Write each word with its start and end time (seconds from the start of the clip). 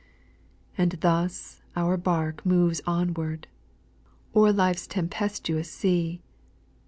6. 0.71 0.79
And 0.79 0.91
thus 0.93 1.61
our 1.75 1.95
bark 1.95 2.43
moves 2.43 2.81
onward. 2.87 3.45
O'er 4.35 4.51
life's 4.51 4.87
tempestuous 4.87 5.69
sea. 5.69 6.23